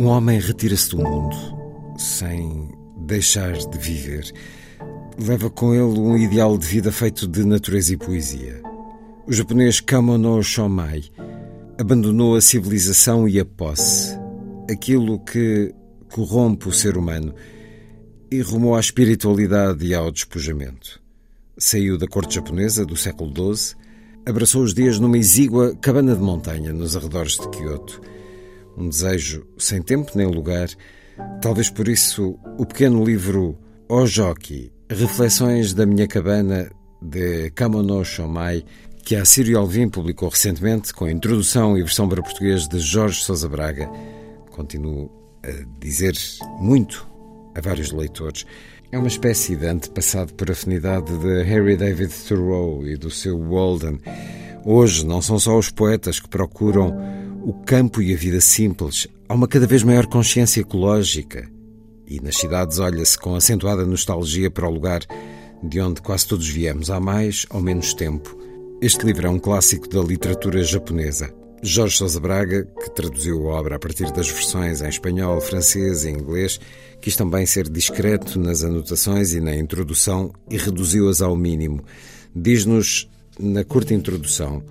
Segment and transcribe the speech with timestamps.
[0.00, 1.36] Um homem retira-se do mundo
[1.98, 2.70] sem
[3.06, 4.32] deixar de viver.
[5.22, 8.62] Leva com ele um ideal de vida feito de natureza e poesia.
[9.26, 11.02] O japonês Kamono Shomai
[11.78, 14.18] abandonou a civilização e a posse,
[14.70, 15.74] aquilo que
[16.10, 17.34] corrompe o ser humano,
[18.30, 20.98] e rumou à espiritualidade e ao despojamento.
[21.58, 23.76] Saiu da corte japonesa do século XII,
[24.24, 28.00] abraçou os dias numa exígua cabana de montanha nos arredores de Kyoto
[28.80, 30.68] um desejo sem tempo nem lugar.
[31.42, 38.64] Talvez por isso o pequeno livro Ojoki, Reflexões da Minha Cabana, de Kamono Shomai,
[39.04, 43.22] que a Sírio Alvim publicou recentemente, com a introdução e versão para português de Jorge
[43.22, 43.90] Sousa Braga,
[44.50, 45.10] continuo
[45.42, 46.14] a dizer
[46.58, 47.06] muito
[47.54, 48.46] a vários leitores.
[48.92, 54.00] É uma espécie de antepassado por afinidade de Harry David Thoreau e do seu Walden.
[54.64, 59.34] Hoje não são só os poetas que procuram o campo e a vida simples, há
[59.34, 61.48] uma cada vez maior consciência ecológica.
[62.06, 65.00] E nas cidades olha-se com acentuada nostalgia para o lugar
[65.62, 68.36] de onde quase todos viemos há mais ou menos tempo.
[68.80, 71.32] Este livro é um clássico da literatura japonesa.
[71.62, 76.10] Jorge Sousa Braga, que traduziu a obra a partir das versões em espanhol, francês e
[76.10, 76.58] inglês,
[77.00, 81.84] quis também ser discreto nas anotações e na introdução e reduziu-as ao mínimo.
[82.34, 83.08] Diz-nos,
[83.38, 84.62] na curta introdução,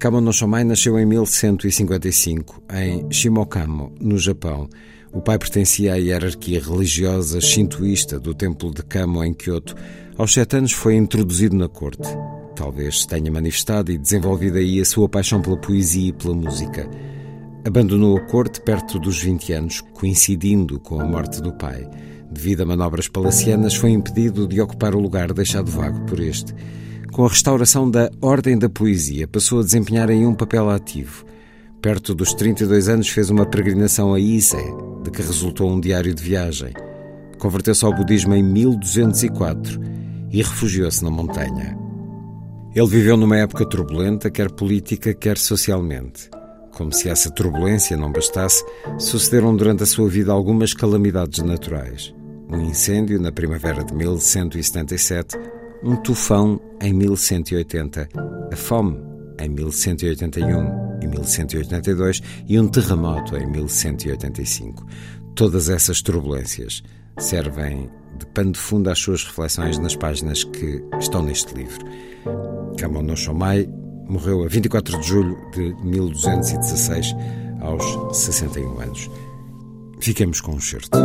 [0.00, 4.66] Kamo no Shomai nasceu em 1155, em Shimokamo, no Japão.
[5.12, 9.74] O pai pertencia à hierarquia religiosa shintoísta do templo de Kamo, em Kyoto.
[10.16, 12.08] Aos sete anos foi introduzido na corte.
[12.56, 16.88] Talvez tenha manifestado e desenvolvido aí a sua paixão pela poesia e pela música.
[17.66, 21.86] Abandonou a corte perto dos 20 anos, coincidindo com a morte do pai.
[22.32, 26.54] Devido a manobras palacianas, foi impedido de ocupar o lugar deixado vago por este.
[27.12, 31.24] Com a restauração da Ordem da Poesia, passou a desempenhar aí um papel ativo.
[31.82, 34.56] Perto dos 32 anos, fez uma peregrinação a Ise,
[35.02, 36.72] de que resultou um diário de viagem.
[37.38, 39.80] Converteu-se ao budismo em 1204
[40.30, 41.76] e refugiou-se na montanha.
[42.74, 46.30] Ele viveu numa época turbulenta, quer política, quer socialmente.
[46.76, 48.64] Como se essa turbulência não bastasse,
[48.98, 52.14] sucederam durante a sua vida algumas calamidades naturais.
[52.48, 58.08] Um incêndio na primavera de 1177 um tufão em 1180,
[58.52, 58.98] a fome
[59.38, 64.86] em 1181 e 1182 e um terremoto em 1185.
[65.34, 66.82] Todas essas turbulências
[67.18, 71.84] servem de pano de fundo às suas reflexões nas páginas que estão neste livro.
[72.78, 73.68] Kamo no Shomai
[74.08, 77.14] morreu a 24 de julho de 1216,
[77.60, 79.10] aos 61 anos.
[80.00, 80.98] Fiquemos com um certo.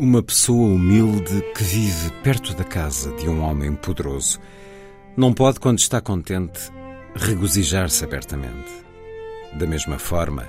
[0.00, 4.40] Uma pessoa humilde que vive perto da casa de um homem poderoso
[5.14, 6.72] não pode, quando está contente,
[7.14, 8.72] regozijar-se abertamente.
[9.52, 10.48] Da mesma forma,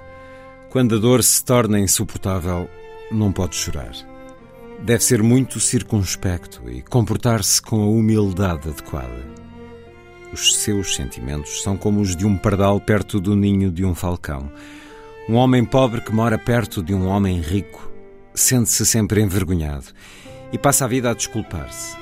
[0.69, 2.69] quando a dor se torna insuportável,
[3.12, 3.92] não pode chorar.
[4.83, 9.27] Deve ser muito circunspecto e comportar-se com a humildade adequada.
[10.31, 14.50] Os seus sentimentos são como os de um pardal perto do ninho de um falcão.
[15.27, 17.90] Um homem pobre que mora perto de um homem rico
[18.33, 19.88] sente-se sempre envergonhado
[20.51, 21.95] e passa a vida a desculpar-se.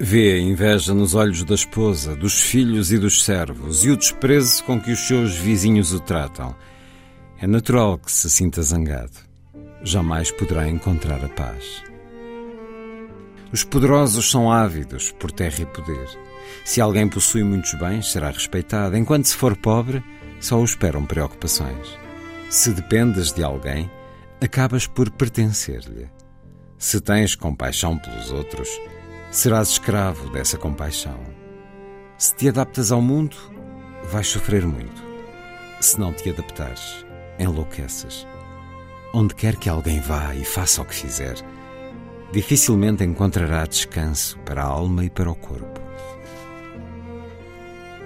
[0.00, 4.62] Vê a inveja nos olhos da esposa, dos filhos e dos servos e o desprezo
[4.64, 6.54] com que os seus vizinhos o tratam.
[7.40, 9.18] É natural que se sinta zangado.
[9.82, 11.82] Jamais poderá encontrar a paz.
[13.52, 16.08] Os poderosos são ávidos por terra e poder.
[16.64, 20.02] Se alguém possui muitos bens, será respeitado, enquanto se for pobre,
[20.40, 21.98] só o esperam preocupações.
[22.50, 23.90] Se dependes de alguém,
[24.40, 26.08] acabas por pertencer-lhe.
[26.78, 28.68] Se tens compaixão pelos outros,
[29.30, 31.18] serás escravo dessa compaixão.
[32.16, 33.36] Se te adaptas ao mundo,
[34.10, 35.02] vais sofrer muito.
[35.80, 37.04] Se não te adaptares,
[37.38, 38.26] enlouqueces.
[39.12, 41.34] Onde quer que alguém vá e faça o que fizer,
[42.32, 45.80] dificilmente encontrará descanso para a alma e para o corpo.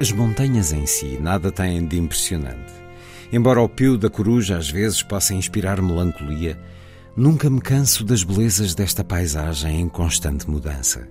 [0.00, 2.81] As montanhas em si nada têm de impressionante.
[3.32, 6.60] Embora o pio da coruja às vezes possa inspirar melancolia,
[7.16, 11.08] nunca me canso das belezas desta paisagem em constante mudança.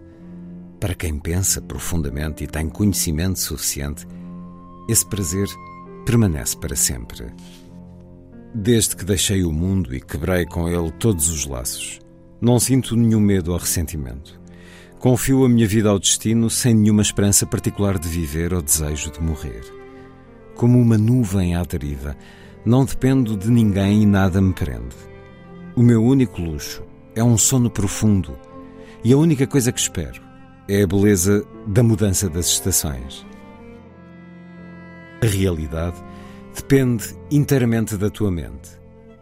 [0.80, 4.08] Para quem pensa profundamente e tem conhecimento suficiente,
[4.88, 5.48] esse prazer
[6.06, 7.34] permanece para sempre.
[8.54, 12.00] Desde que deixei o mundo e quebrei com ele todos os laços,
[12.40, 14.40] não sinto nenhum medo ou ressentimento.
[15.00, 19.20] Confio a minha vida ao destino sem nenhuma esperança particular de viver ou desejo de
[19.22, 19.62] morrer.
[20.62, 22.16] Como uma nuvem à deriva,
[22.64, 24.96] não dependo de ninguém e nada me prende.
[25.76, 26.84] O meu único luxo
[27.16, 28.38] é um sono profundo
[29.04, 30.22] e a única coisa que espero
[30.68, 33.26] é a beleza da mudança das estações.
[35.24, 35.98] A realidade
[36.56, 38.70] depende inteiramente da tua mente.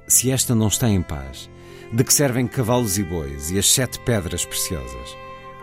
[0.10, 1.50] Se esta não está em paz,
[1.94, 5.16] de que servem cavalos e bois e as sete pedras preciosas?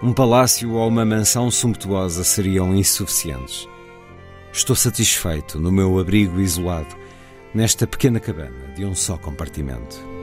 [0.02, 3.68] Um palácio ou uma mansão sumptuosa seriam insuficientes.
[4.56, 6.96] Estou satisfeito no meu abrigo isolado,
[7.54, 10.15] nesta pequena cabana de um só compartimento.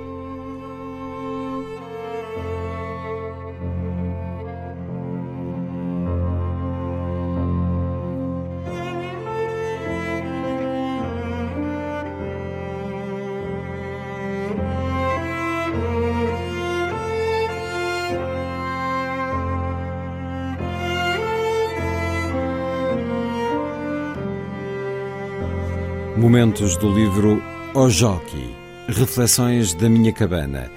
[26.15, 27.41] Momentos do livro
[27.73, 28.55] Ojoki,
[28.87, 30.69] Reflexões da Minha Cabana,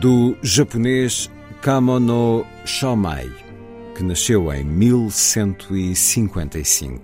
[0.00, 1.28] do japonês
[1.60, 3.28] Kamono Shomai,
[3.96, 7.02] que nasceu em 1155.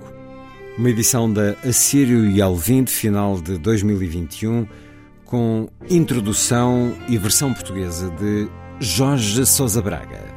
[0.78, 4.64] Uma edição da Assírio e Alvim de final de 2021,
[5.24, 8.46] com introdução e versão portuguesa de
[8.78, 10.35] Jorge Sousa Braga.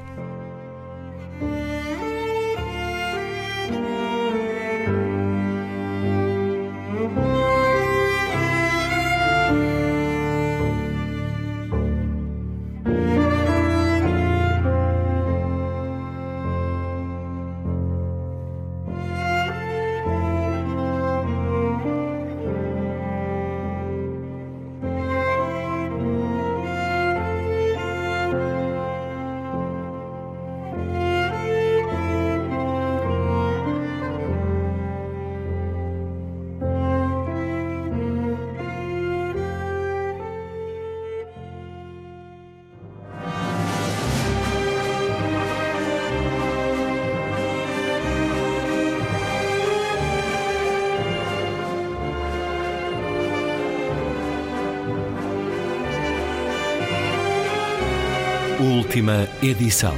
[58.59, 59.95] Última edição.